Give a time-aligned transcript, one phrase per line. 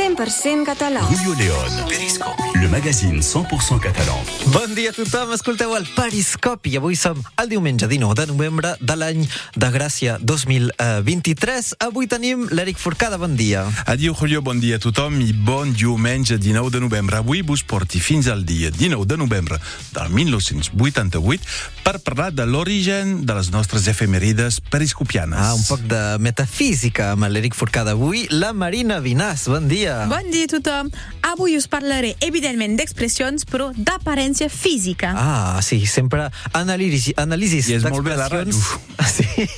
[0.00, 1.00] 100% català.
[1.10, 4.14] Julio León, Periscopi, le magazine 100% català.
[4.46, 6.72] Bon dia a tothom, escolteu el Periscopi.
[6.80, 9.26] Avui som el diumenge 19 de novembre de l'any
[9.60, 11.74] de Gràcia 2023.
[11.84, 13.66] Avui tenim l'Eric Forcada, bon dia.
[13.84, 17.20] Adieu, Julio, bon dia a tothom i bon diumenge 19 de novembre.
[17.20, 19.60] Avui vos porti fins al dia 19 de novembre
[19.92, 25.36] del 1988 per parlar de l'origen de les nostres efemerides periscopianes.
[25.36, 27.92] Ah, un poc de metafísica amb l'Eric Forcada.
[27.92, 29.89] Avui la Marina Vinàs, bon dia.
[30.10, 30.90] Bon dia a tothom.
[31.30, 35.12] Avui us parlaré, evidentment, d'expressions, però d'aparència física.
[35.16, 38.88] Ah, sí, sempre anàlisi, anàlisis I és molt bé la d'expressions.
[39.10, 39.48] Sí.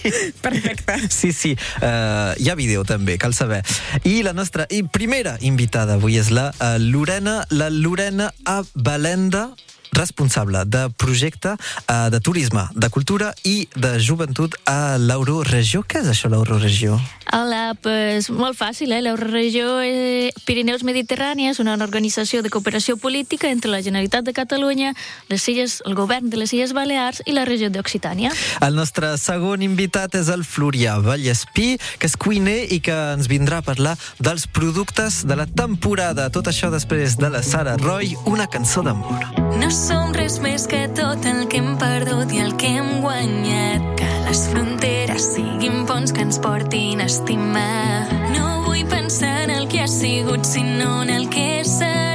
[0.40, 0.94] Perfecte.
[1.10, 1.50] Sí, sí,
[1.82, 3.60] uh, hi ha vídeo també, cal saber.
[4.08, 9.50] I la nostra i primera invitada avui és la uh, Lorena, la Lorena Abalenda,
[9.92, 15.84] responsable de projecte uh, de turisme, de cultura i de joventut a l'Euroregió.
[15.86, 16.98] Què és això, l'Euroregió?
[17.32, 19.00] Hola, pues molt fàcil, eh?
[19.04, 24.92] L'Euroregió eh, Pirineus Mediterrània és una organització de cooperació política entre la Generalitat de Catalunya,
[25.30, 28.32] les illes, el govern de les Illes Balears i la regió d'Occitània.
[28.60, 33.62] El nostre segon invitat és el Florià Vallespí, que és cuiner i que ens vindrà
[33.62, 36.28] a parlar dels productes de la temporada.
[36.32, 39.41] Tot això després de la Sara Roy, una cançó d'amor.
[39.62, 43.84] No som res més que tot el que hem perdut i el que hem guanyat.
[44.00, 48.08] Que les fronteres siguin ponts que ens portin a estimar.
[48.34, 52.11] No vull pensar en el que ha sigut, sinó en el que serà.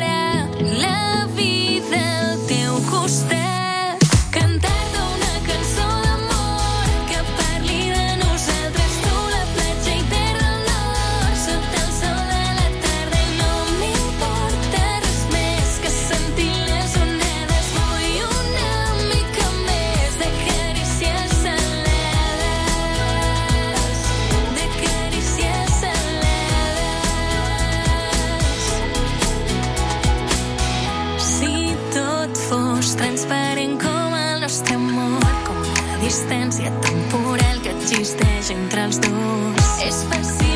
[38.54, 39.72] Entre els dos.
[39.84, 40.47] És fàcil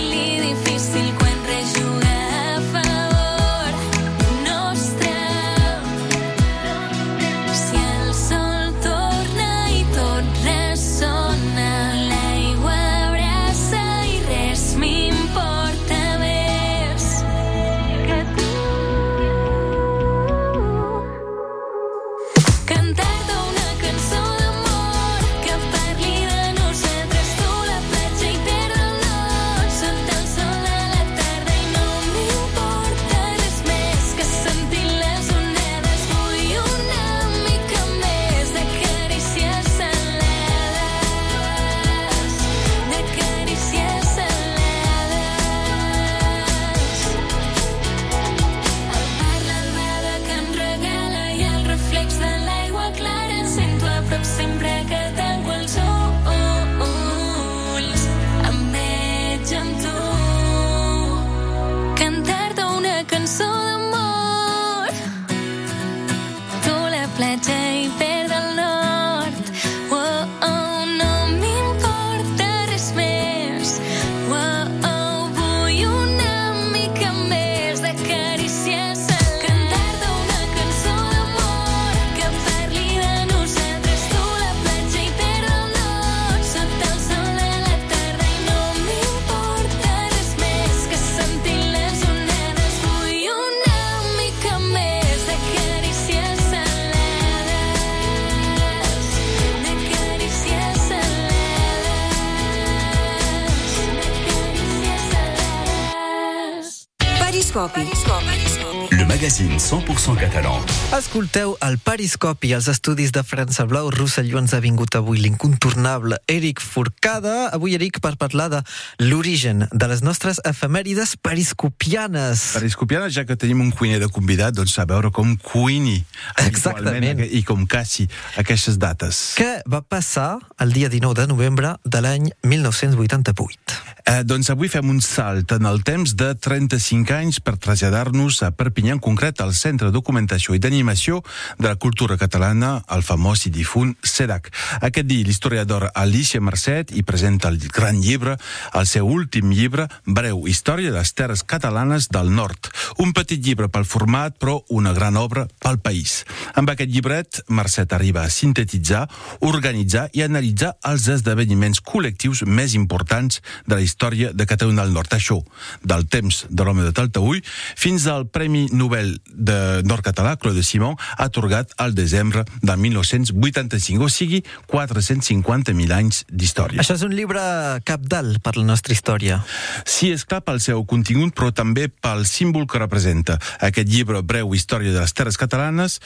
[107.51, 108.59] salades
[108.91, 110.53] Le magazine 100% català.
[110.95, 113.89] Escolteu el Periscopi als estudis de França Blau.
[113.91, 117.49] Rosselló ens ha vingut avui l'incontornable Eric Forcada.
[117.51, 118.61] Avui, Eric, per parlar de
[119.03, 122.45] l'origen de les nostres efemèrides periscopianes.
[122.55, 126.01] Periscopianes, ja que tenim un cuiner de convidat, doncs a veure com cuini
[126.45, 127.25] Exactament.
[127.31, 128.07] i com caci
[128.39, 129.33] aquestes dates.
[129.39, 133.91] Què va passar el dia 19 de novembre de l'any 1988?
[134.11, 138.49] Eh, doncs avui fem un salt en el temps de 35 anys per traslladar-nos a
[138.51, 141.21] Perpinyà, en concret al Centre de Documentació i d'Animació
[141.55, 144.49] de la Cultura Catalana, el famós i difunt CEDAC.
[144.81, 148.35] Aquest dia l'historiador Alicia Mercet hi presenta el gran llibre,
[148.75, 152.67] el seu últim llibre, Breu Història de les Terres Catalanes del Nord,
[152.99, 156.25] Un petit llibre pel format, però una gran obra pel país.
[156.59, 159.07] Amb aquest llibret, Mercè arriba a sintetitzar,
[159.39, 165.13] organitzar i analitzar els esdeveniments col·lectius més importants de la història de Catalunya del Nord.
[165.13, 165.37] Això,
[165.83, 167.41] del temps de l'home de Taltaüll
[167.77, 174.09] fins al Premi Nobel de Nord Català, Claude Simon, atorgat al desembre de 1985, o
[174.09, 176.81] sigui, 450.000 anys d'història.
[176.81, 177.41] Això és un llibre
[177.85, 179.41] capdalt per la nostra història.
[179.85, 183.37] Sí, és clar pel seu contingut, però també pel símbol que representa.
[183.61, 185.99] Aquest llibre breu Història de les Terres Catalanes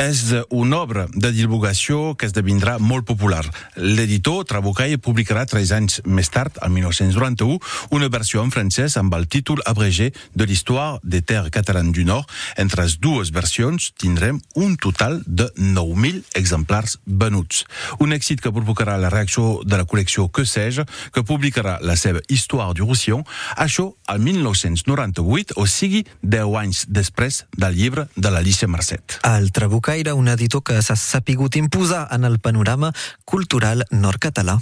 [0.00, 3.44] és una obra de divulgació que esdevindrà molt popular.
[3.76, 6.72] L'editor Trabucaille publicarà tres anys més tard, el
[7.24, 7.58] 1991,
[7.90, 12.28] una versió en francès amb el títol abrégé de l'Histoire des Terres Catalanes du Nord.
[12.56, 17.64] Entre les dues versions tindrem un total de 9.000 exemplars venuts.
[18.00, 22.20] Un èxit que provocarà la reacció de la col·lecció Que sais-je, que publicarà la seva
[22.28, 23.24] Histoire du Roussillon,
[23.56, 29.18] això al 1998, o sigui, 10 anys després del llibre de l'Alicia Marcet.
[29.24, 32.92] El Trabucaire, un editor que s'ha sapigut imposar en el panorama
[33.24, 34.58] cultural nord-català.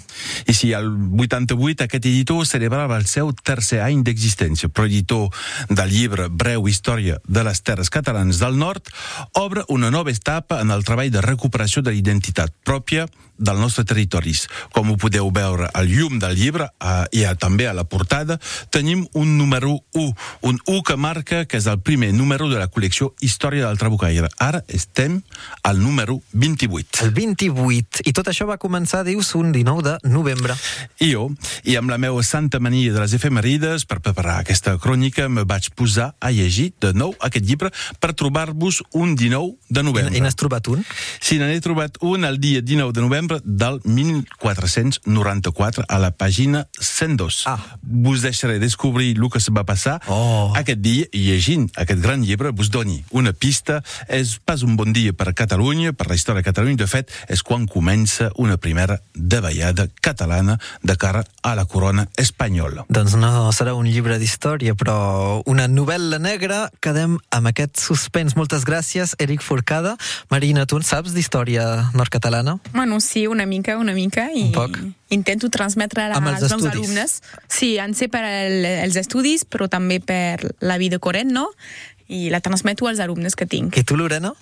[0.47, 5.29] I si al 88 aquest editor celebrava el seu tercer any d'existència, però editor
[5.71, 8.93] del llibre Breu Història de les Terres Catalanes del Nord,
[9.41, 13.09] obre una nova etapa en el treball de recuperació de l'identitat pròpia
[13.43, 14.47] del nostre territoris.
[14.73, 18.39] Com ho podeu veure al llum del llibre eh, i a, també a la portada,
[18.71, 20.15] tenim un número 1,
[20.49, 24.31] un 1 que marca que és el primer número de la col·lecció Història del Trabucaire.
[24.39, 25.21] Ara estem
[25.63, 27.03] al número 28.
[27.05, 28.07] El 28.
[28.09, 30.57] I tot això va començar, dius, un 19 de novembre.
[31.03, 31.29] I jo,
[31.69, 35.71] i amb la meva santa mania de les efemerides, per preparar aquesta crònica, me vaig
[35.77, 40.17] posar a llegir de nou aquest llibre per trobar-vos un 19 de novembre.
[40.17, 40.85] I n'has trobat un?
[41.21, 47.45] Sí, n'he trobat un el dia 19 de novembre del 1494 a la pàgina 102.
[47.47, 47.79] Ah.
[47.83, 50.53] Vos deixaré descobrir el que se va passar Oh.
[50.57, 53.83] aquest dia i llegint aquest gran llibre vos doni una pista.
[54.09, 56.77] És pas un bon dia per Catalunya, per la història de Catalunya.
[56.77, 62.85] De fet, és quan comença una primera davallada catalana de cara a la corona espanyola.
[62.89, 66.71] Doncs no serà un llibre d'història, però una novel·la negra.
[66.81, 68.37] Quedem amb aquest suspens.
[68.37, 69.97] Moltes gràcies, Eric Forcada.
[70.31, 72.59] Marina, tu en saps d'història nord-catalana?
[72.73, 74.79] Bueno, sí, una mica, una mica, i Un poc.
[75.11, 77.23] intento transmetre els als meus alumnes.
[77.49, 81.51] Sí, en sé per el, els estudis, però també per la vida corrent, no?
[82.09, 83.77] I la transmeto als alumnes que tinc.
[83.79, 84.35] I tu, Lorena?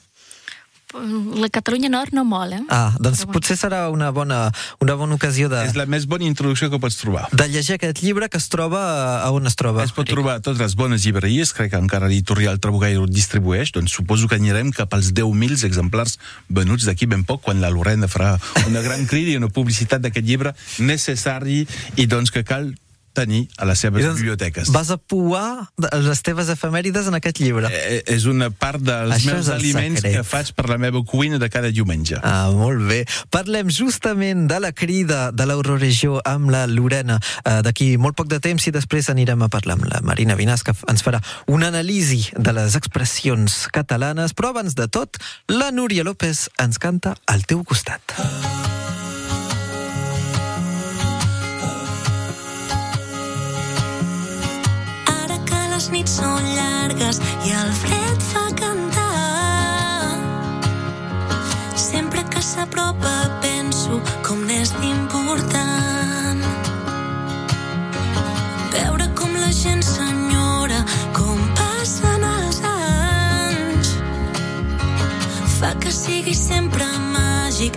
[0.93, 2.57] La Catalunya Nord no mola.
[2.59, 2.65] eh?
[2.69, 4.51] Ah, doncs potser serà una bona,
[4.83, 7.29] una bona ocasió de, És la més bona introducció que pots trobar.
[7.31, 9.85] de llegir aquest llibre que es troba a on es troba.
[9.85, 10.17] Es pot Eric?
[10.17, 14.27] trobar a totes les bones llibreries, crec que encara l'editorial Trabucaire ho distribueix, doncs suposo
[14.27, 18.35] que anirem cap als 10.000 exemplars venuts d'aquí ben poc, quan la Lorena farà
[18.67, 21.67] una gran crida i una publicitat d'aquest llibre necessari
[21.97, 22.75] i doncs que cal
[23.13, 24.71] tenir a les seves doncs biblioteques.
[24.75, 27.71] Vas a pouar les teves efemèrides en aquest llibre.
[27.71, 30.17] Eh, és una part dels Això meus aliments secret.
[30.17, 32.21] que faig per la meva cuina de cada diumenge.
[32.23, 33.05] Ah, molt bé.
[33.31, 38.41] Parlem justament de la crida de l'Euroregió amb la Lorena eh, d'aquí molt poc de
[38.41, 42.31] temps i després anirem a parlar amb la Marina Vinàs que ens farà una anàlisi
[42.37, 45.19] de les expressions catalanes, però abans de tot,
[45.49, 48.01] la Núria López ens canta al teu costat.
[48.19, 48.80] Ara
[55.91, 60.19] nits són llargues i el fred fa cantar.
[61.75, 66.45] Sempre que s'apropa penso com n'és d'important.
[68.75, 70.81] Veure com la gent s'enyora,
[71.17, 73.95] com passen els anys.
[75.59, 77.77] Fa que sigui sempre màgic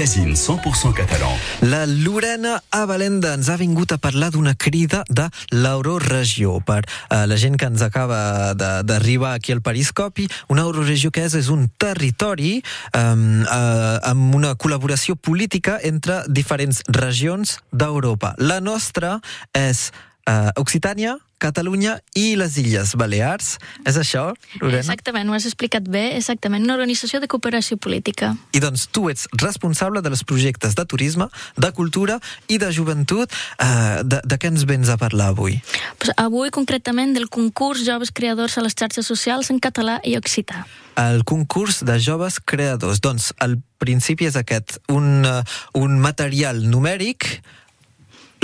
[0.00, 1.36] magazine 100% catalan.
[1.60, 6.54] La Lorena Avalenda ens ha vingut a parlar d'una crida de l'euroregió.
[6.64, 11.36] Per uh, la gent que ens acaba d'arribar aquí al Periscopi, una euroregió que és,
[11.36, 12.62] és un territori
[12.96, 18.32] um, uh, amb una col·laboració política entre diferents regions d'Europa.
[18.40, 19.18] La nostra
[19.52, 19.90] és
[20.24, 23.54] uh, Occitània, Catalunya i les Illes Balears.
[23.88, 24.30] És això,
[24.60, 24.82] Lorena?
[24.82, 28.34] Exactament, ho has explicat bé, exactament, una organització de cooperació política.
[28.52, 32.18] I doncs tu ets responsable dels projectes de turisme, de cultura
[32.48, 33.32] i de joventut.
[33.56, 35.58] Uh, de, de què ens vens a parlar avui?
[35.98, 40.66] Pues avui, concretament, del concurs Joves Creadors a les xarxes socials en català i occità.
[41.00, 43.00] El concurs de joves creadors.
[43.00, 45.40] Doncs el principi és aquest, un, uh,
[45.80, 47.40] un material numèric,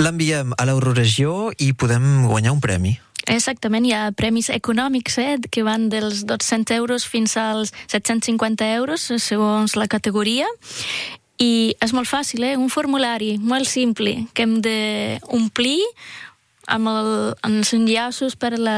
[0.01, 2.97] l'enviem a l'euroregió i podem guanyar un premi.
[3.27, 9.09] Exactament, hi ha premis econòmics eh, que van dels 200 euros fins als 750 euros,
[9.19, 10.47] segons la categoria,
[11.37, 12.55] i és molt fàcil, eh?
[12.57, 15.83] un formulari molt simple que hem d'omplir
[16.67, 17.09] amb, el,
[17.47, 18.77] amb els enllaços per la,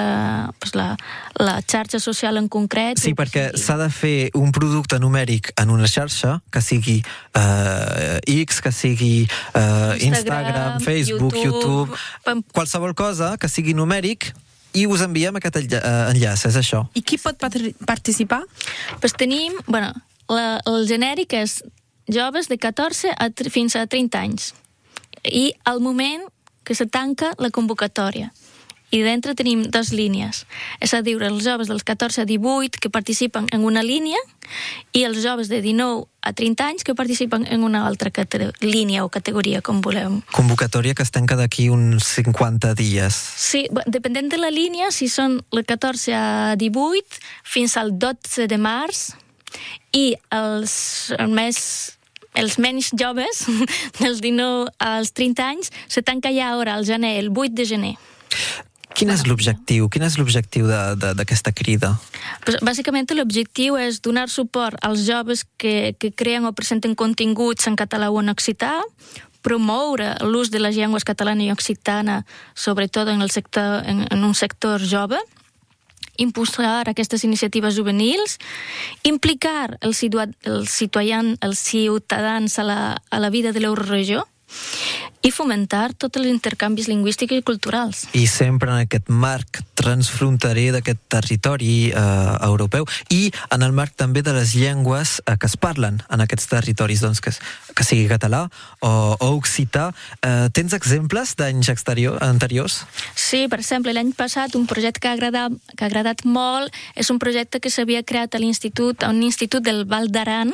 [0.62, 0.94] pues la,
[1.42, 3.02] la xarxa social en concret.
[3.02, 8.62] Sí, perquè s'ha de fer un producte numèric en una xarxa, que sigui uh, X,
[8.66, 14.32] que sigui uh, Instagram, Instagram, Facebook, YouTube, YouTube, pam- qualsevol cosa que sigui numèric
[14.78, 15.80] i us enviem aquest eh,
[16.12, 16.84] enllaç, és això.
[16.94, 17.40] I qui pot
[17.90, 18.44] participar?
[19.02, 19.90] Pues tenim, bueno,
[20.30, 21.60] la, el genèric és
[22.10, 24.52] joves de 14 a, fins a 30 anys.
[25.26, 26.28] I al moment
[26.70, 28.30] que se tanca la convocatòria.
[28.94, 30.44] I dintre tenim dues línies.
[30.82, 34.22] És a dir, els joves dels 14 a 18 que participen en una línia
[34.94, 38.12] i els joves de 19 a 30 anys que participen en una altra
[38.62, 40.22] línia o categoria, com volem.
[40.34, 43.18] Convocatòria que es tanca d'aquí uns 50 dies.
[43.18, 48.46] Sí, bé, depenent de la línia, si són el 14 a 18 fins al 12
[48.46, 49.16] de març
[49.94, 51.98] i els més
[52.38, 53.46] els menys joves,
[54.02, 57.96] dels 19 als 30 anys, se tanca ja ara, al gener, el 8 de gener.
[59.00, 59.88] Quin és l'objectiu?
[59.88, 61.94] Quin és l'objectiu d'aquesta crida?
[62.44, 67.78] Pues, bàsicament l'objectiu és donar suport als joves que, que creen o presenten continguts en
[67.80, 68.74] català o en occità,
[69.46, 74.36] promoure l'ús de les llengües catalana i occitana, sobretot en, el sector, en, en un
[74.36, 75.22] sector jove,
[76.20, 78.38] impulsar aquestes iniciatives juvenils,
[79.08, 84.28] implicar els, situa els, citoyen, els ciutadans a la, a la vida de l'euroregió
[85.22, 88.06] i fomentar tots els intercanvis lingüístics i culturals.
[88.16, 92.04] I sempre en aquest marc transfronterer d'aquest territori eh,
[92.48, 96.48] europeu i en el marc també de les llengües eh, que es parlen en aquests
[96.52, 97.34] territoris, doncs que,
[97.76, 98.46] que sigui català
[98.80, 99.90] o, o occità.
[100.24, 101.72] Eh, tens exemples d'anys
[102.24, 102.84] anteriors?
[103.16, 107.12] Sí, per exemple, l'any passat un projecte que ha, agradat, que ha agradat molt és
[107.12, 110.54] un projecte que s'havia creat a l'institut, a un institut del Val d'Aran,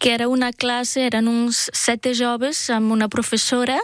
[0.00, 3.79] que era una classe, eren uns sete joves amb una professora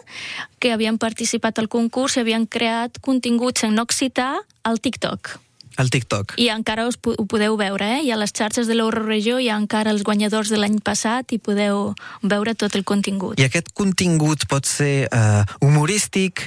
[0.58, 5.38] que havien participat al concurs i havien creat continguts en occità al TikTok.
[5.76, 6.32] Al TikTok.
[6.40, 8.02] I encara us, ho podeu veure, eh?
[8.08, 11.38] I a les xarxes de l'Euroregió hi ha encara els guanyadors de l'any passat i
[11.38, 11.90] podeu
[12.22, 13.36] veure tot el contingut.
[13.38, 16.46] I aquest contingut pot ser eh, humorístic,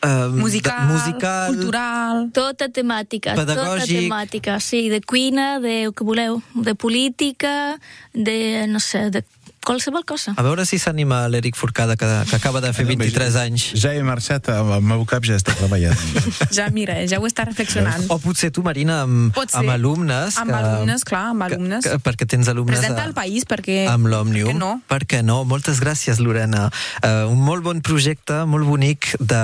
[0.00, 2.22] eh, Musical, de- musical cultural...
[2.32, 3.98] Tota temàtica, tota Pedagògic.
[4.06, 7.76] temàtica, sí, de cuina, de que voleu, de política,
[8.14, 9.24] de, no sé, de
[9.64, 10.32] qualsevol cosa.
[10.36, 13.66] A veure si s'anima l'Eric Forcada, que, que acaba de fer 23 anys.
[13.78, 15.96] Ja he marxat, el meu cap ja està treballant.
[16.56, 18.06] Ja, mira, ja ho està reflexionant.
[18.10, 20.36] O potser tu, Marina, amb, amb alumnes...
[20.40, 21.84] Amb alumnes, clar, amb alumnes.
[21.84, 22.80] Que, que, perquè tens alumnes...
[22.80, 23.84] Presenta a- el país, perquè...
[23.90, 24.50] amb l'Òmnium.
[24.50, 24.70] Per no?
[24.90, 25.40] Per què no?
[25.48, 26.66] Moltes gràcies, Lorena.
[27.04, 29.42] Uh, un molt bon projecte, molt bonic, de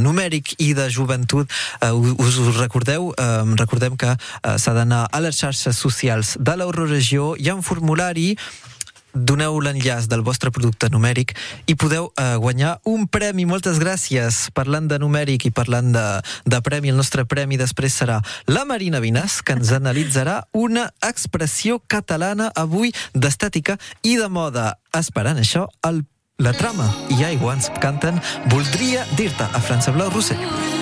[0.00, 1.50] numèric i de joventut.
[1.82, 3.10] Uh, us, us recordeu?
[3.18, 7.34] Uh, recordem que uh, s'ha d'anar a les xarxes socials de l'Euroregió.
[7.36, 8.32] Hi ha un formulari
[9.16, 11.34] doneu l'enllaç del vostre producte numèric
[11.66, 13.46] i podeu eh, guanyar un premi.
[13.48, 14.46] Moltes gràcies.
[14.54, 16.04] Parlant de numèric i parlant de,
[16.44, 21.80] de premi, el nostre premi després serà la Marina Vinas, que ens analitzarà una expressió
[21.88, 24.74] catalana avui d'estètica i de moda.
[24.96, 26.04] Esperant això, el,
[26.38, 28.20] la trama i aigua ens canten
[28.52, 30.75] Voldria dir-te a França Blau Rossell.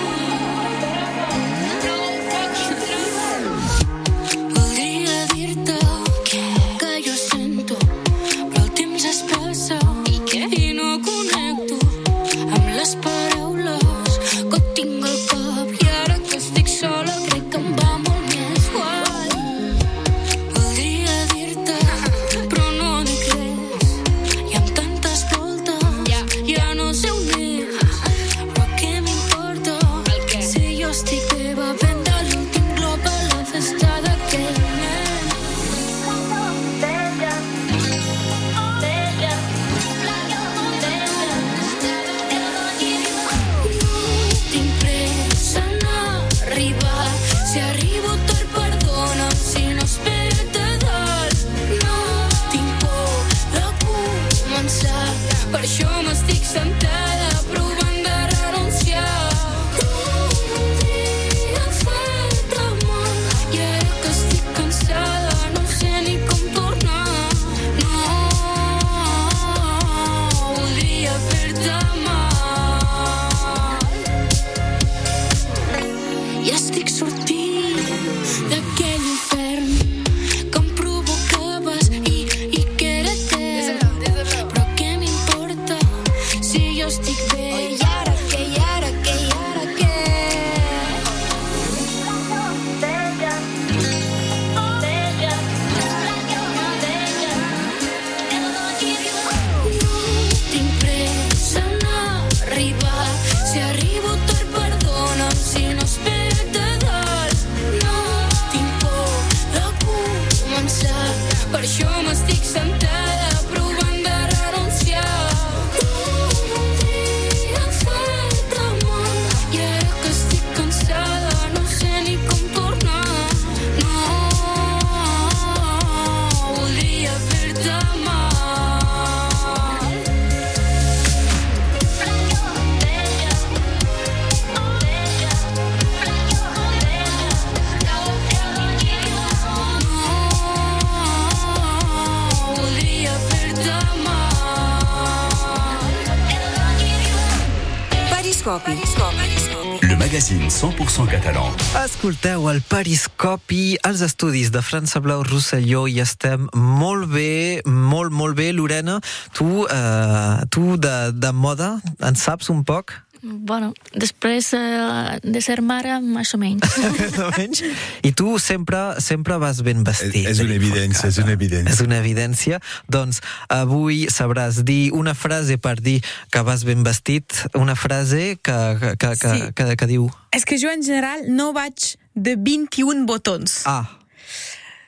[150.95, 151.51] 100% catalan.
[151.83, 158.37] Escolteu el Periscopi als estudis de França Blau Rosselló i estem molt bé, molt, molt
[158.37, 158.53] bé.
[158.55, 159.01] Lorena,
[159.35, 162.95] tu, eh, tu de, de moda en saps un poc?
[163.25, 166.61] Bueno, després eh, de ser mare, més o menys.
[166.99, 167.61] Més o menys.
[168.05, 170.27] I tu sempre, sempre vas ben vestit.
[170.27, 171.73] És- és una evidència, és una evidència.
[171.73, 172.59] És una evidència.
[172.87, 175.97] Doncs avui sabràs dir una frase per dir
[176.29, 179.41] que vas ben vestit, una frase que, que, que, que, Sí.
[179.57, 180.05] que, que diu...
[180.31, 183.63] És que jo, en general, no vaig de 21 botons.
[183.65, 183.87] Ah,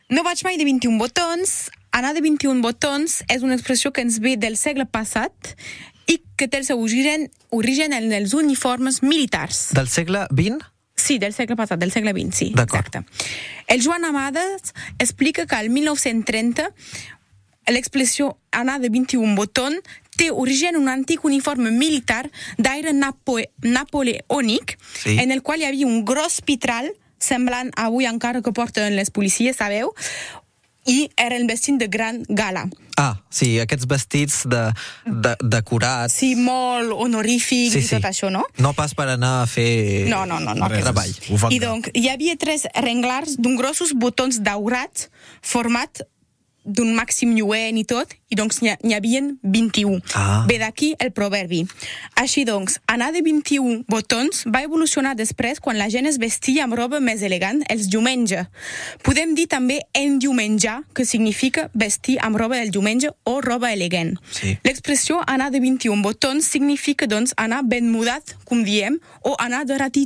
[0.10, 1.71] No vaig mai de 21 botons.
[1.91, 5.56] Anar de 21 botons és una expressió que ens ve del segle passat
[6.07, 9.69] i que té el seu origen, origen en els uniformes militars.
[9.73, 10.63] del segle XX?
[10.95, 12.53] Sí, del segle passat, del segle XX, sí.
[12.57, 13.03] Exacte.
[13.67, 16.71] El Joan Amades explica que al 1930
[17.67, 19.81] l'expressió anar de 21 botons
[20.17, 25.17] té origen en un antic uniforme militar d'aire napo napoleònic Sí.
[25.19, 26.89] en el qual hi havia un gros pitral
[27.19, 29.91] semblant avui encara que porten les policies, sabeu?
[30.85, 32.69] I eren vestits de gran gala.
[32.97, 34.63] Ah, sí, aquests vestits de,
[35.05, 36.15] de, decorats.
[36.17, 37.95] Sí, molt honorífics Sí, i sí.
[37.99, 38.41] tot això, no?
[38.57, 40.65] No pas per anar a fer No, no, no, no.
[40.71, 41.13] Res, treball.
[41.53, 41.65] I bé.
[41.67, 45.12] donc, hi havia tres renglars d'un grossos botons daurats
[45.45, 46.01] format
[46.67, 50.01] d'un màxim lluent i tot, i doncs n'hi ha- n'hi havia 21.
[50.13, 50.43] Ah.
[50.49, 51.62] Ve d'aquí el proverbi.
[52.19, 56.75] Així doncs, anar de 21 botons va evolucionar després quan la gent es vestia amb
[56.75, 58.45] roba més elegant els diumenge.
[59.03, 64.17] Podem dir també endiumenjar, que significa vestir amb roba del diumenge o roba elegant.
[64.32, 64.58] Sí.
[64.63, 69.77] L'expressió anar de 21 botons significa, doncs, anar ben mudat, com diem, o anar de,
[69.77, 70.06] rati,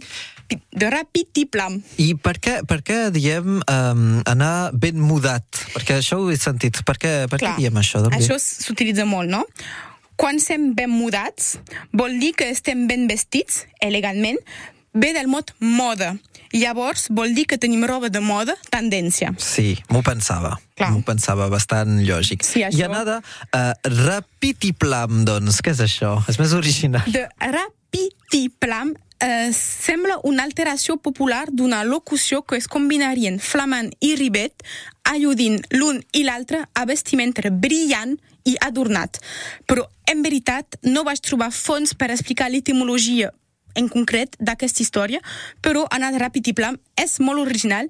[0.72, 1.78] de rapitiplam.
[2.02, 5.46] I per què, per què diem um, anar ben mudat?
[5.76, 6.82] Perquè això ho he sentit.
[6.88, 8.02] Per què, per què diem això?
[8.08, 8.16] Ve?
[8.20, 9.44] Això s'utilitza molt, no?
[10.22, 11.56] Quan estem ben mudats,
[11.98, 14.38] vol dir que estem ben vestits, elegantment,
[14.94, 16.12] ve del mot moda.
[16.52, 19.30] Llavors, vol dir que tenim roba de moda, tendència.
[19.40, 20.58] Sí, m'ho pensava.
[20.76, 20.90] Clar.
[20.92, 22.44] M'ho pensava bastant lògic.
[22.44, 23.72] Sí, això- I anar de uh,
[24.04, 26.18] rapitiplam, doncs, què és això?
[26.28, 27.08] És més original.
[27.08, 34.66] De rapitiplam eh, sembla una alteració popular d'una locució que es combinarien flamant i ribet,
[35.04, 39.22] alludint l'un i l'altre a vestimenta brillant i adornat.
[39.70, 43.32] Però, en veritat, no vaig trobar fons per explicar l'etimologia
[43.76, 45.22] en concret d'aquesta història,
[45.64, 47.88] però anar de rapitiplam és molt original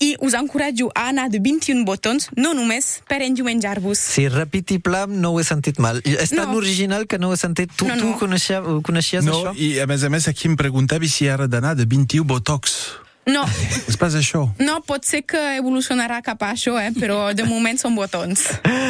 [0.00, 3.98] i us encoratjo a anar de 21 botons, no només per endiumenjar-vos.
[3.98, 6.00] Si rapitiplam no ho he sentit mal.
[6.04, 6.56] És tan No.
[6.58, 7.70] original que no ho he sentit.
[7.76, 8.18] Tu, No, tu no.
[8.18, 9.56] coneixia, coneixies No, això?
[9.56, 12.98] i a més a més aquí em preguntava si ara d'anar de 21 botox.
[13.26, 13.44] No,
[13.88, 14.42] És pas això.
[14.60, 16.90] No, pot ser que evolucionarà cap a això, eh?
[16.96, 18.42] però de moment són botons.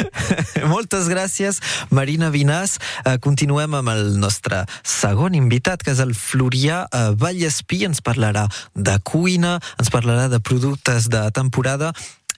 [0.73, 1.61] Moltes gràcies,
[1.95, 2.75] Marina Vinàs.
[3.05, 7.85] Eh, continuem amb el nostre segon invitat, que és el Florià eh, Vallespí.
[7.87, 11.93] Ens parlarà de cuina, ens parlarà de productes de temporada.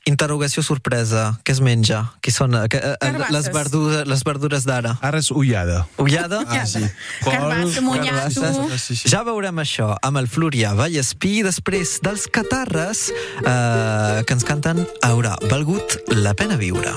[0.08, 1.34] Interrogació sorpresa.
[1.43, 2.00] Què es menja?
[2.24, 3.34] Qui són eh, que, eh, Carbasses.
[3.36, 4.96] les, verdures, les verdures d'ara?
[5.04, 5.82] Ara és ullada.
[6.00, 6.43] Ullada?
[6.48, 6.84] Ah, sí.
[7.26, 8.96] Carbassa, sí.
[9.12, 15.36] Ja veurem això amb el Florià Vallespí després dels catarres eh, que ens canten Haurà
[15.52, 16.96] valgut la pena viure.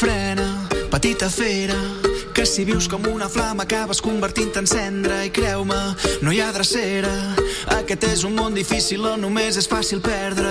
[0.00, 0.48] Frena,
[0.90, 1.76] petita fera,
[2.34, 5.78] que si vius com una flama acabes convertint en cendra i creu-me,
[6.22, 7.12] no hi ha drecera.
[7.78, 10.50] Aquest és un món difícil on només és fàcil perdre.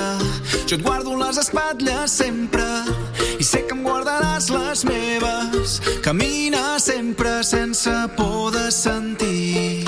[0.68, 2.65] Jo et guardo les espatlles sempre
[3.39, 5.80] i sé que em guardaràs les meves.
[6.06, 9.86] Camina sempre sense por de sentir.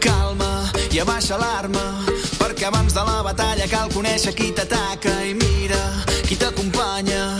[0.00, 1.86] Calma i abaixa l'arma
[2.40, 5.80] perquè abans de la batalla cal conèixer qui t'ataca i mira
[6.26, 7.38] qui t'acompanya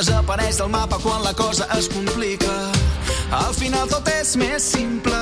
[0.00, 2.54] desapareix del mapa quan la cosa es complica
[3.36, 5.18] al final tot és més simple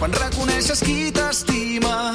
[0.00, 2.14] quan reconeixes qui t'estima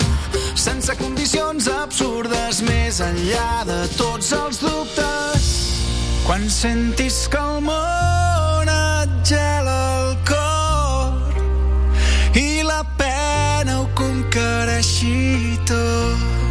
[0.58, 5.49] sense condicions absurdes més enllà de tots els dubtes
[6.25, 11.12] quan sentis que el món et gela el cor
[12.41, 16.42] i la pena ho conquereixi tot.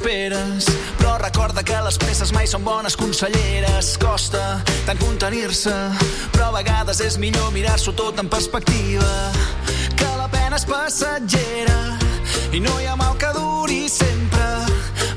[0.00, 0.66] I desesperes,
[0.98, 3.96] però recorda que les presses mai són bones conselleres.
[3.98, 5.72] Costa tant contenir-se,
[6.32, 9.32] però a vegades és millor mirar-s'ho tot en perspectiva.
[9.96, 11.98] Que la pena és passatgera
[12.52, 14.46] i no hi ha mal que duri sempre.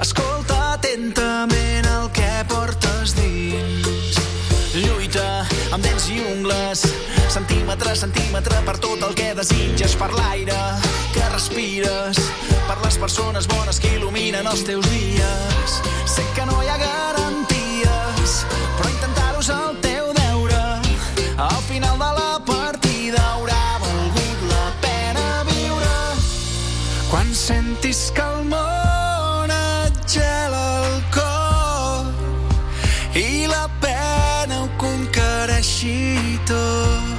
[0.02, 4.20] Escolta atentament el que portes dins.
[4.74, 6.86] Lluita amb dents i ungles,
[7.34, 10.58] centímetre centímetre per tot el que desitges, per l'aire
[11.16, 12.20] que respires,
[12.68, 15.74] per les persones bones que il·luminen els teus dies.
[16.06, 18.36] Sé que no hi ha garanties,
[18.78, 20.60] però intentar-ho és el teu deure.
[21.48, 25.98] Al final de la partida haurà valgut la pena viure.
[27.10, 32.14] Quan sentis que el món et gela el cor
[33.18, 35.98] i la pena ho conquereixi
[36.46, 37.13] tot.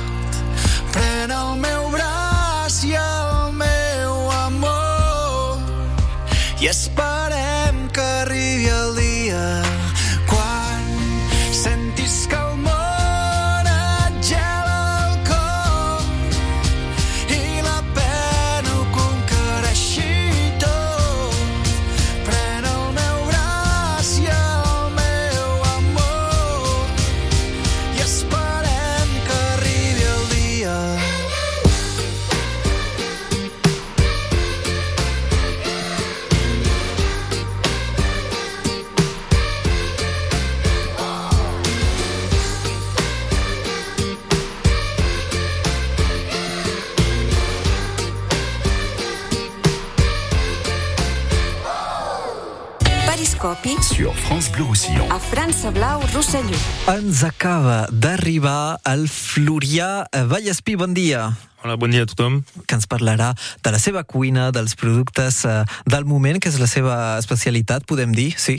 [53.25, 55.11] Periscopi Sur France Bleu Roussillon.
[55.11, 56.59] a França Blau Rosselló.
[56.93, 61.33] Ens acaba d'arribar el Florià Vallespí, bon dia
[61.63, 62.43] Hola, bon dia a tothom.
[62.67, 63.33] que ens parlarà
[63.65, 68.13] de la seva cuina, dels productes eh, del moment, que és la seva especialitat, podem
[68.13, 68.59] dir, sí?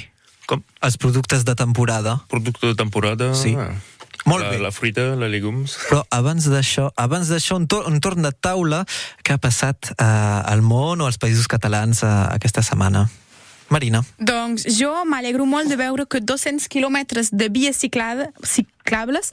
[0.49, 0.63] Com?
[0.81, 2.23] Els productes de temporada.
[2.27, 3.35] Producte de temporada.
[3.37, 3.53] Sí.
[3.53, 3.69] Ah.
[4.25, 4.57] Molt la, bé.
[4.63, 5.75] La fruita, la legums.
[5.91, 8.81] Però abans d'això, abans d'això, un, tor un torn de taula
[9.21, 13.05] que ha passat eh, al món o als països catalans eh, aquesta setmana.
[13.69, 14.03] Marina.
[14.17, 19.31] Doncs jo m'alegro molt de veure que 200 quilòmetres de vies ciclables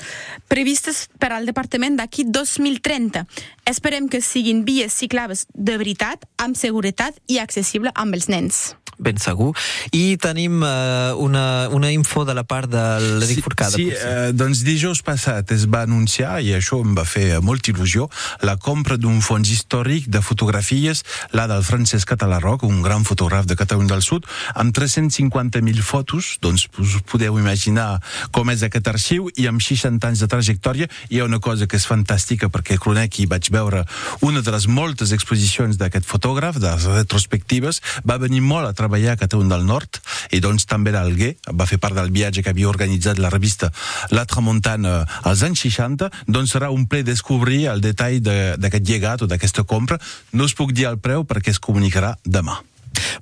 [0.49, 3.27] previstes per al departament d'aquí 2030.
[3.68, 8.62] Esperem que siguin vies ciclables de veritat, amb seguretat i accessible amb els nens.
[9.03, 9.53] Ben segur.
[9.93, 12.83] I tenim eh, una, una info de la part de
[13.19, 13.75] l'Edic Forcada.
[13.75, 14.12] Sí, potser.
[14.29, 18.09] eh, doncs dijous passat es va anunciar, i això em va fer molta il·lusió,
[18.47, 21.03] la compra d'un fons històric de fotografies,
[21.35, 26.69] la del Francesc Catalarroc, un gran fotògraf de Catalunya del Sud, amb 350.000 fotos, doncs
[26.79, 31.27] us podeu imaginar com és aquest arxiu, i amb 60 anys de trajectòria hi ha
[31.27, 33.85] una cosa que és fantàstica, perquè conec i vaig veure
[34.23, 38.91] una de les moltes exposicions d'aquest fotògraf, de les retrospectives, va venir molt a treballar
[38.92, 40.00] a Catalunya del Nord,
[40.31, 43.70] i doncs també era alguer, va fer part del viatge que havia organitzat la revista
[44.11, 49.22] La Tramuntana als anys 60, doncs serà un ple descobrir el detall de- d'aquest llegat
[49.22, 49.98] o d'aquesta compra.
[50.33, 52.61] No us puc dir el preu perquè es comunicarà demà.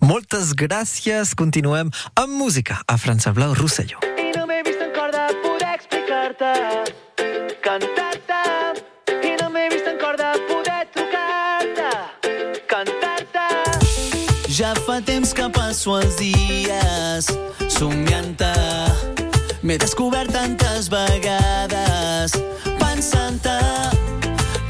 [0.01, 1.35] Moltes gràcies.
[1.35, 3.99] Continuem amb música a França Blau Rosselló.
[4.19, 6.53] I no m'he vist en cor de poder explicar-te,
[7.63, 8.20] cantar-te.
[15.35, 17.27] Passo els dies
[17.69, 18.51] somiant-te.
[19.63, 22.35] M'he descobert tantes vegades
[22.81, 23.59] pensant-te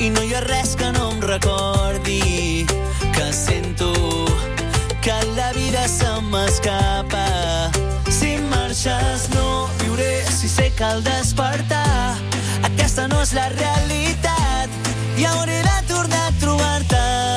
[0.05, 2.67] i no hi ha res que no em recordi
[3.15, 3.93] que sento
[5.01, 7.71] que la vida se m'escapa.
[8.11, 12.17] Si marxes no viuré si sé que al despertar
[12.65, 14.69] aquesta no és la realitat
[15.17, 17.30] i hauré de tornar a trobar-te.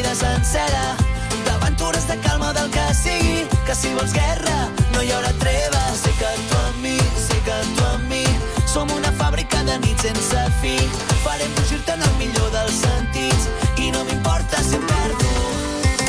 [0.00, 0.96] vida sencera.
[1.44, 5.80] D'aventures de calma del que sigui que si vols guerra no hi haurà treva.
[6.02, 8.24] Sé que tu amb mi, sé que tu amb mi
[8.66, 10.76] som una fàbrica de nit sense fi.
[11.24, 13.48] Farem fugir-te en el millor dels sentits
[13.84, 15.34] i no m'importa si em perdo.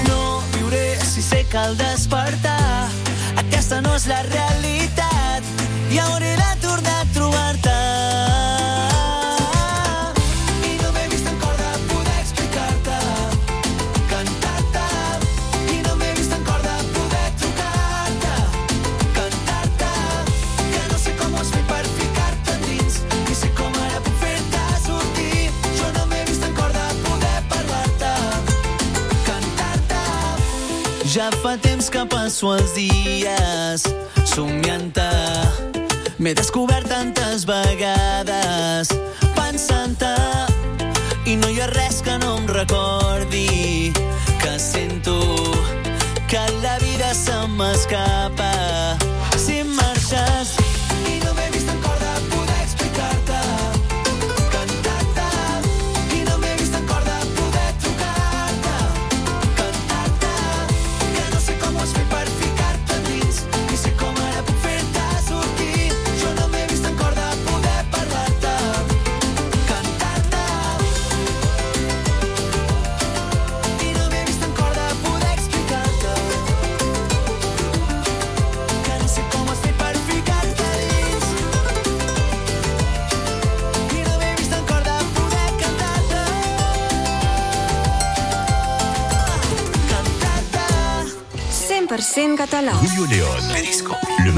[0.08, 0.21] No
[0.56, 2.88] viuré si sé que al despertar
[3.43, 5.51] aquesta no és la realitat.
[5.91, 6.51] I hauré de
[31.21, 33.84] Ja fa temps que passo els dies
[34.31, 35.03] somiant-te.
[36.17, 38.89] M'he descobert tantes vegades
[39.36, 40.10] pensant-te
[41.29, 43.93] i no hi ha res que no em recordi
[44.41, 45.19] que sento
[46.25, 48.51] que la vida se m'escapa
[92.62, 92.74] 100% català.
[92.80, 93.70] Julio León.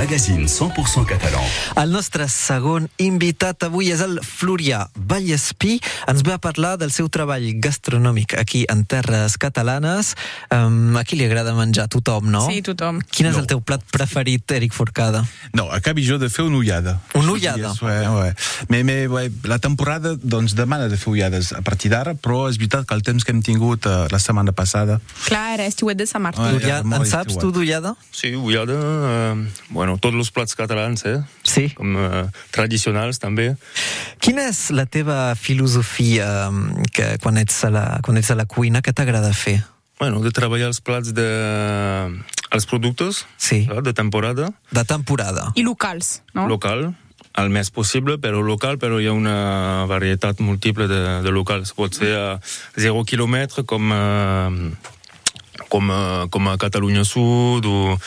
[0.03, 1.43] Magazine 100% catalan.
[1.79, 5.77] El nostre segon invitat avui és el Florià Vallespí.
[6.11, 10.09] Ens ve a parlar del seu treball gastronòmic aquí en terres catalanes.
[10.51, 11.85] Um, a qui li agrada menjar?
[11.93, 12.41] Tothom, no?
[12.51, 12.99] Sí, tothom.
[13.15, 15.21] Quin és el teu plat preferit, Eric Forcada?
[15.55, 16.97] No, acabi jo de fer una ullada.
[17.15, 17.71] Una ullada?
[17.71, 18.35] Yes, ouais, ouais.
[18.67, 22.59] Mais, mais, ouais, la temporada doncs, demana de fer ullades a partir d'ara, però és
[22.59, 24.99] veritat que el temps que hem tingut eh, la setmana passada...
[25.29, 26.43] Clar, era estiuet de Sant Martí.
[26.43, 27.95] Ah, ja, en saps tu d'ullada?
[28.11, 31.19] Sí, ullada, eh, bueno, tots els plats catalans, eh?
[31.43, 31.67] Sí.
[31.77, 32.23] Com eh,
[32.55, 33.53] tradicionals, també.
[34.23, 38.45] Quina és la teva filosofia um, que quan ets a la, quan ets a la
[38.49, 39.59] cuina, què t'agrada fer?
[39.99, 41.27] Bueno, de treballar els plats de...
[42.51, 43.65] els productes Sí.
[43.69, 45.51] clar, de temporada, De temporada.
[45.55, 46.47] I locals, no?
[46.47, 46.93] local,
[47.33, 51.71] el més possible, però local, però hi ha una varietat múltiple de, de locals.
[51.73, 52.27] Pot ser a
[52.77, 54.92] 0 quilòmetre, com, eh,
[55.73, 57.97] com, eh, com a Catalunya Sud, o,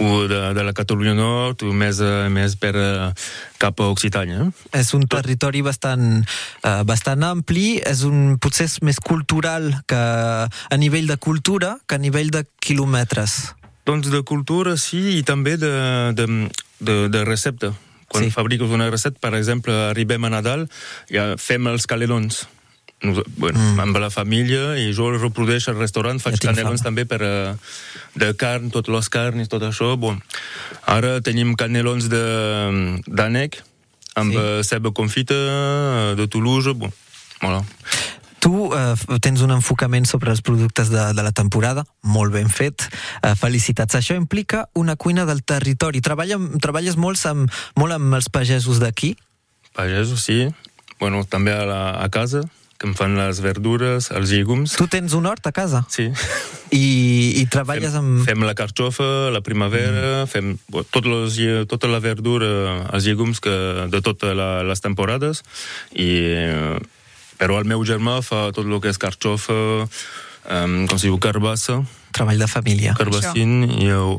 [0.00, 3.12] o de, de la Catalunya Nord, o més, eh, més per eh,
[3.60, 4.48] cap a Occitània.
[4.72, 6.22] És un territori bastant,
[6.64, 11.98] uh, bastant ampli, és un, potser és més cultural que a nivell de cultura que
[11.98, 13.36] a nivell de quilòmetres.
[13.88, 15.72] Doncs de cultura, sí, i també de,
[16.16, 16.26] de,
[16.80, 17.74] de, de recepta.
[18.10, 18.32] Quan Sí.
[18.34, 20.64] fabriques una recepta, per exemple, arribem a Nadal,
[21.12, 22.46] ja fem els canelons.
[23.00, 23.80] Bueno, mm.
[23.80, 27.54] amb la família, i jo el reprodueixo al restaurant, faig Ja canelons també per, eh,
[28.20, 29.94] de carn, totes les carns, tot això.
[29.96, 30.20] Bon.
[30.84, 33.62] Ara tenim canelons de- d'ànec,
[34.14, 34.38] amb Sí.
[34.38, 34.68] sí.
[34.68, 36.92] ceba confita, eh, de Toulouse, bon.
[37.40, 37.64] Voilà.
[38.40, 42.86] Tu uh, tens un enfocament sobre els productes de, de la temporada, molt ben fet,
[43.22, 43.94] uh, felicitats.
[43.94, 46.00] Això implica una cuina del territori.
[46.00, 49.16] Treballa, treballes molt amb, molt amb els pagesos d'aquí?
[49.76, 50.48] Pagesos, sí.
[50.98, 52.40] Bueno, també a, la, a casa,
[52.80, 54.72] que em fan les verdures, els llegums.
[54.80, 56.06] Tu tens un hort a casa Sí.
[56.72, 56.86] i,
[57.42, 58.22] i treballes fem, amb...
[58.24, 60.30] fem la carxofa, la primavera, mm.
[60.32, 60.54] fem
[60.94, 61.36] tot los,
[61.68, 62.48] tota la verdura,
[62.94, 63.52] els llegums que,
[63.92, 65.44] de totes la, les temporades,
[65.92, 66.08] i,
[67.40, 71.82] però el meu germà fa tot el que és carxofa, um, com se diu, carbassa,
[72.10, 72.94] Treball de família.
[72.98, 74.16] carbassin i uh,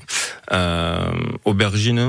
[1.43, 2.06] aubergine.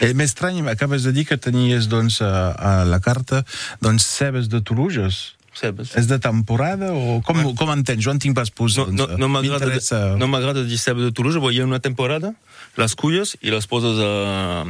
[0.00, 3.42] Eh, M'estrany, acabes de dir que tenies doncs, a, a la carta
[3.84, 5.35] doncs, cebes de Toluges.
[5.56, 5.94] Cebes.
[5.96, 8.02] És de temporada o com, com entens?
[8.04, 8.76] Jo en tinc pas pus.
[8.76, 11.80] No, no, no m'agrada M'interessa- no m'agrada dir ceba de Toulouse, però hi ha una
[11.80, 12.34] temporada,
[12.76, 14.66] les culles i les poses a,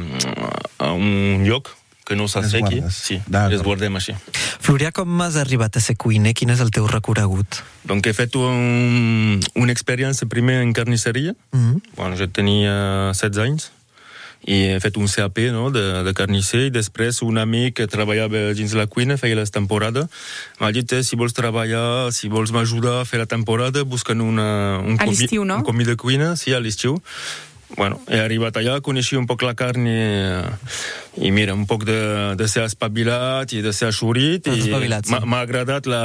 [0.79, 1.73] a un lloc
[2.07, 2.79] que no s'assequi.
[2.89, 4.15] Sí, les guardem així.
[4.63, 6.31] Florià, com has arribat a ser cuiner?
[6.39, 7.59] Quin és el teu recorregut?
[7.87, 11.35] Donc he fet un, una experiència primer en carnisseria.
[11.51, 11.81] Mm -hmm.
[11.97, 13.71] Bueno, jo tenia 16 anys
[14.45, 18.51] i he fet un CAP no, de, de carnisser i després un amic que treballava
[18.57, 20.07] dins la cuina, feia les temporades,
[20.61, 24.79] m'ha dit eh, si vols treballar, si vols m'ajudar a fer la temporada, busquen una,
[24.83, 25.61] un, l'estiu, no?
[25.61, 27.01] un comí de cuina, sí, a l'estiu.
[27.75, 29.97] Bueno, he arribat allà, coneixia un poc la carn i,
[31.27, 31.97] i mira, un poc de,
[32.39, 34.47] de ser espavilat i de ser aixurit.
[34.47, 34.69] Estàs
[35.11, 35.99] i m'ha- agradat la,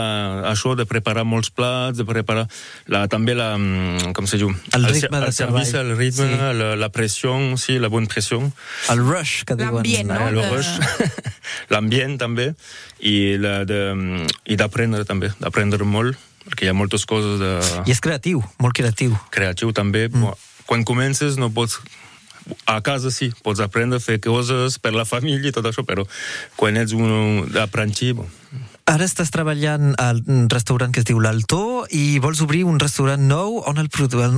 [0.51, 2.49] això de preparar molts plats, de preparar
[2.91, 4.51] la, també la, mm, com se diu?
[4.75, 5.93] El se- ritme de el service, treball.
[5.93, 6.59] el ritme, Sí.
[6.59, 8.43] la, la pressió, sí, la bona pressió.
[8.91, 9.75] El rush, que diuen.
[9.79, 10.29] L'ambient, no?
[10.29, 10.73] el de- rush,
[11.73, 12.53] l'ambient també,
[13.01, 17.53] i la de- i d'aprendre també, d'aprendre molt, perquè hi ha moltes coses de
[17.87, 19.15] I és creatiu, molt creatiu.
[19.31, 20.33] creatiu també, mm.
[20.67, 21.81] Quan comences no pots
[22.67, 26.07] a casa sí, pots aprendre a fer coses per la família i tot això, però
[26.57, 28.31] quan ets un aprenent, bon,
[28.91, 30.19] Ara estàs treballant al
[30.51, 33.87] restaurant que es diu l'Altó i vols obrir un restaurant nou on el,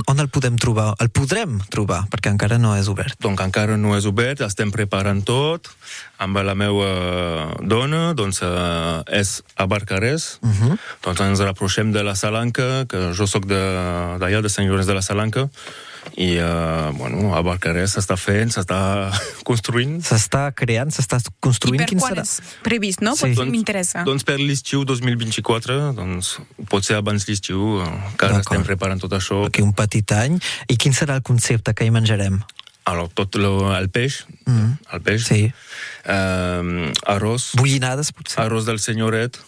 [0.05, 0.91] on el podem trobar?
[1.01, 3.17] El podrem trobar, perquè encara no és obert.
[3.19, 5.67] donc encara no és obert, estem preparant tot,
[6.21, 10.77] amb la meva dona, doncs eh, és a Barcarès, uh -huh.
[11.01, 13.55] doncs ens rapprochem de la Salanca, que jo sóc de-
[14.19, 15.49] d'allà, de, de Sant Llorenç de la Salanca,
[16.15, 19.11] i, eh, bueno, a Barcarès s'està fent, s'està
[19.49, 19.99] construint.
[20.05, 21.81] S'està creant, s'està I construint.
[21.81, 22.21] per Quin quan serà?
[22.23, 23.15] és previst, no?
[23.15, 23.33] Sí.
[23.33, 24.03] Doncs- M'interessa.
[24.07, 26.37] Doncs per l'estiu 2024, doncs
[26.69, 29.45] potser abans l'estiu, eh, que ara estem preparant tot això.
[29.47, 30.39] Aquí un petit any.
[30.69, 32.41] I quin serà el concepte que hi menjarem?
[32.85, 34.77] Alors, tot lo, el peix, Mm.
[34.93, 35.51] el peix, Sí.
[36.05, 38.43] eh, arròs, Bullinades, potser?
[38.45, 39.39] arròs del senyoret,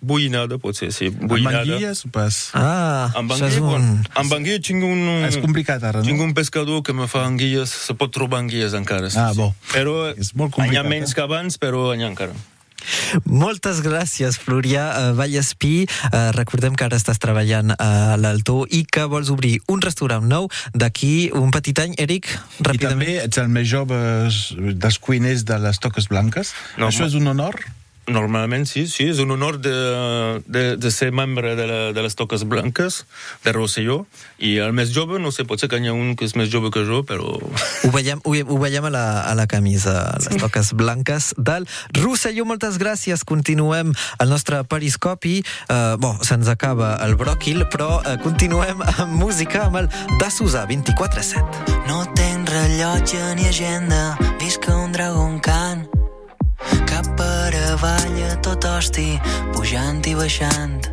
[0.00, 1.62] bullinada, potser, sí, Amb bullinada.
[1.64, 2.50] anguilles o pas?
[2.54, 3.86] Ah, Amb això és anguilla, un...
[3.96, 4.10] un...
[4.22, 5.00] amb anguilla tinc un...
[5.26, 6.24] És complicat ara, Tinc no?
[6.28, 9.10] un pescador que me fa anguilles, se pot trobar anguilles encara.
[9.10, 9.40] Sí, Ah, sí.
[9.40, 9.52] bo.
[9.72, 11.14] Però És molt n'hi ha complicat, menys eh?
[11.18, 12.36] que abans, però n'hi ha encara.
[13.24, 15.86] Moltes gràcies, Florià uh, Vallespí.
[16.12, 20.46] Uh, recordem que ara estàs treballant a l'Altó i que vols obrir un restaurant nou
[20.74, 21.96] d'aquí un petit any.
[21.98, 22.28] Eric,
[22.60, 22.92] I ràpidament.
[22.92, 23.98] també ets el més jove
[24.76, 26.52] dels cuiners de les Toques Blanques.
[26.78, 27.58] No, Això és un honor?
[28.06, 29.74] Normalment sí, sí, és un honor de,
[30.46, 33.04] de, de ser membre de, la, de les Toques Blanques,
[33.42, 34.04] de Rosselló,
[34.38, 36.70] i el més jove, no sé, potser que n'hi ha un que és més jove
[36.74, 37.34] que jo, però...
[37.86, 41.66] Ho veiem, ho, ho veiem a la, a la camisa, les toques blanques del
[41.98, 42.46] Rosselló.
[42.46, 43.24] Moltes gràcies.
[43.26, 43.92] Continuem
[44.22, 45.40] el nostre periscopi.
[45.66, 49.90] Uh, bon, se'ns acaba el bròquil, però uh, continuem amb música amb el
[50.20, 51.76] de Susà 24-7.
[51.90, 55.86] No tenc rellotge ni agenda, visc un dragon can.
[56.86, 57.06] Cap
[57.66, 59.18] per avall a tot hosti,
[59.54, 60.86] pujant i baixant.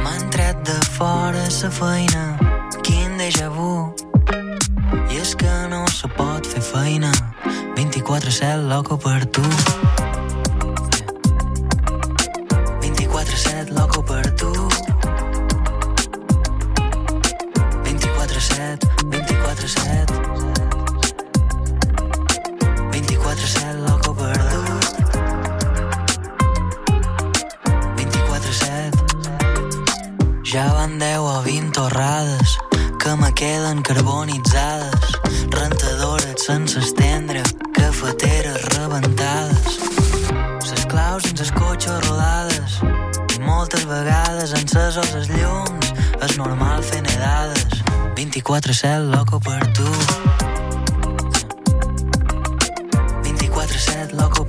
[0.00, 2.38] M'han tret de fora sa feina,
[2.86, 3.92] quin déjà vu.
[5.12, 7.12] I és que no se pot fer feina,
[7.76, 9.44] 24-7 loco per tu.
[12.80, 14.52] 24-7 loco per tu.
[17.84, 20.55] 24-7, 24-7.
[20.55, 20.55] 24-7
[30.56, 32.58] Ja van 10 o 20 torrades
[32.98, 35.20] que me queden carbonitzades.
[35.50, 37.42] Rentadores sense estendre,
[37.72, 39.76] cafeteres rebentades.
[40.64, 42.80] Ses claus en ses cotxes rodades
[43.36, 45.92] i moltes vegades encesos els llums
[46.24, 47.84] és normal fer nedades
[48.16, 49.92] 24-7 loco per tu
[53.28, 54.45] 24-7 loco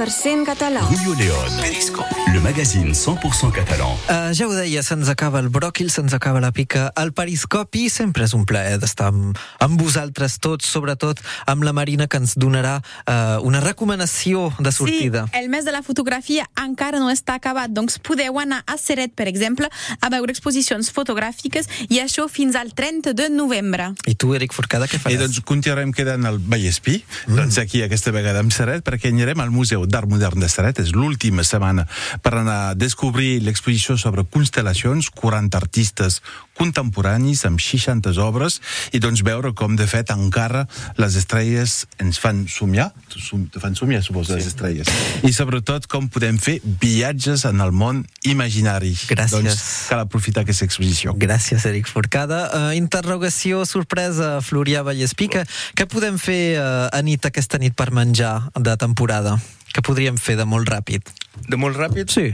[0.00, 0.80] 100% català.
[0.80, 1.60] Julio León.
[1.60, 2.08] Periscope.
[2.32, 3.90] Le magazine 100% catalan.
[4.08, 8.24] Uh, ja ho deia, se'ns acaba el bròquil, se'ns acaba la pica, el periscopi, sempre
[8.24, 11.20] és un plaer d'estar amb, amb vosaltres tots, sobretot
[11.50, 15.26] amb la Marina, que ens donarà uh, una recomanació de sortida.
[15.28, 19.12] Sí, el mes de la fotografia encara no està acabat, doncs podeu anar a Seret,
[19.12, 19.68] per exemple,
[20.00, 23.90] a veure exposicions fotogràfiques i això fins al 30 de novembre.
[24.08, 25.26] I tu, Eric Forcada, què I faràs?
[25.26, 27.36] doncs continuarem quedant al Vallespí, mm.
[27.36, 30.80] doncs aquí aquesta vegada amb Seret, perquè anirem al Museu d'Art Modern de Seret.
[30.82, 31.86] És l'última setmana
[32.22, 36.20] per anar a descobrir l'exposició sobre constel·lacions, 40 artistes
[36.60, 38.58] contemporanis amb 60 obres
[38.92, 40.66] i doncs veure com de fet encara
[41.00, 44.88] les estrelles ens fan somiar, Som- te fan somiar suposo les estrelles,
[45.24, 48.92] i sobretot com podem fer viatges en el món imaginari.
[49.08, 49.32] Gràcies.
[49.32, 51.14] Doncs cal aprofitar aquesta exposició.
[51.16, 52.42] Gràcies, Eric Forcada.
[52.50, 55.30] Uh, interrogació, sorpresa, Florià Vallespí.
[55.32, 59.38] Que, què podem fer uh, a nit aquesta nit per menjar de temporada?
[59.70, 61.10] Què podríem fer de molt ràpid?
[61.46, 62.10] De molt ràpid?
[62.10, 62.30] Sí.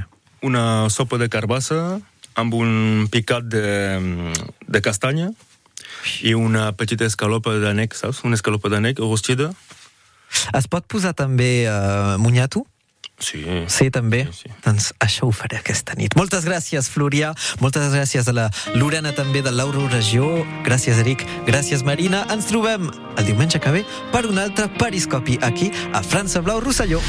[0.47, 1.99] Una sopa de carbassa
[2.37, 4.01] amb un picat de,
[4.69, 5.31] de castanya
[6.25, 8.23] i una petita escalopa d'anec, saps?
[8.25, 9.51] Una escalopa d'anec rostida.
[10.57, 12.65] Es pot posar també uh, monyato?
[13.19, 13.43] Sí.
[13.69, 14.27] Sí, també?
[14.31, 14.51] Sí, sí.
[14.65, 16.15] Doncs això ho faré aquesta nit.
[16.19, 17.33] Moltes gràcies, Florià.
[17.65, 20.45] Moltes gràcies a la Lorena, també, de l'Euroregió.
[20.67, 21.25] Gràcies, Eric.
[21.49, 22.27] Gràcies, Marina.
[22.33, 27.01] Ens trobem el diumenge que ve per un altre periscopi aquí a França Blau Rosselló.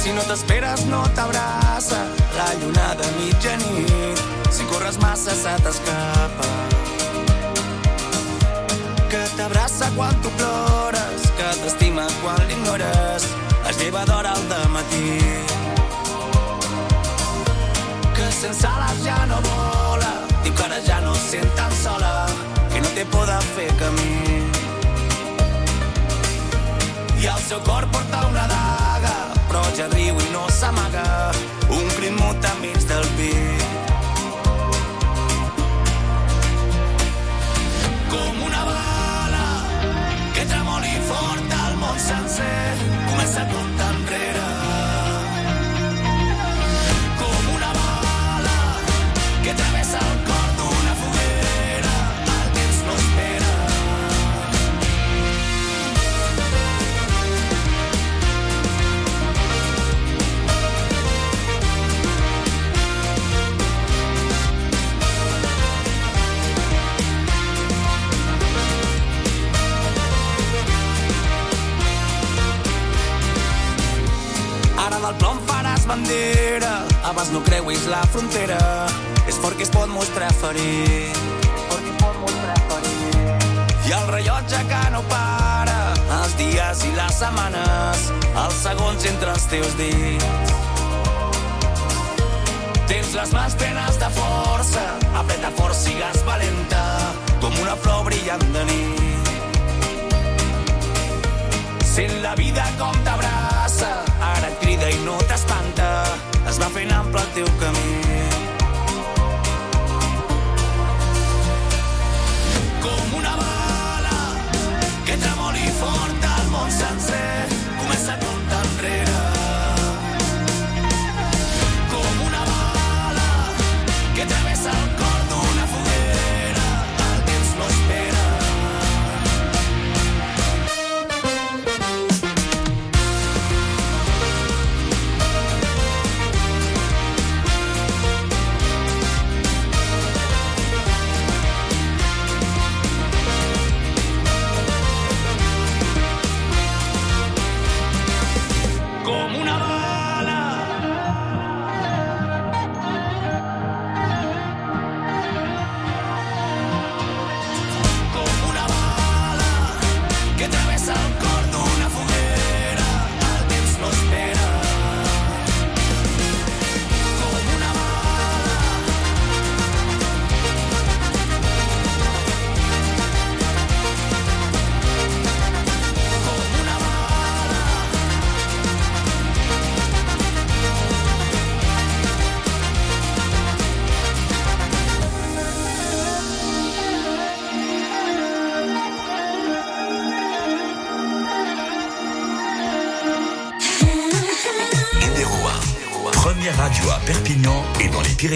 [0.00, 2.00] Si no t'esperes no t'abraça
[2.38, 3.05] la lluna de mitjanit.
[4.96, 6.48] Corres massa se t'escapa.
[9.10, 13.26] Que t'abraça quan tu plores, que t'estima quan l'ignores.
[13.68, 15.20] Es lleva d'hora al matí.
[18.14, 22.26] Que sense ales ja no vola, diu que ara ja no sent tan sola,
[22.72, 24.50] que no té por de fer camí.
[27.20, 29.16] I el seu cor porta una daga,
[29.48, 31.45] però ja riu i no s'amaga.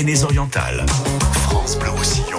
[0.01, 0.87] Pyrénées-Orientales.
[1.43, 2.30] France Bleu Roussillon.